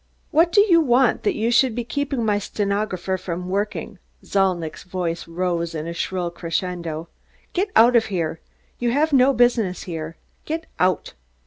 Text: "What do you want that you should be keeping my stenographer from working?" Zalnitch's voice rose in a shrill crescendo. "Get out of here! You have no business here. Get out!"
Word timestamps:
"What 0.31 0.51
do 0.51 0.61
you 0.61 0.81
want 0.81 1.21
that 1.21 1.35
you 1.35 1.51
should 1.51 1.75
be 1.75 1.83
keeping 1.83 2.25
my 2.25 2.39
stenographer 2.39 3.19
from 3.19 3.49
working?" 3.49 3.99
Zalnitch's 4.25 4.81
voice 4.81 5.27
rose 5.27 5.75
in 5.75 5.85
a 5.85 5.93
shrill 5.93 6.31
crescendo. 6.31 7.07
"Get 7.53 7.69
out 7.75 7.95
of 7.95 8.07
here! 8.07 8.39
You 8.79 8.89
have 8.93 9.13
no 9.13 9.31
business 9.31 9.83
here. 9.83 10.17
Get 10.43 10.65
out!" 10.79 11.13